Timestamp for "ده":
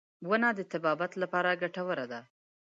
2.11-2.21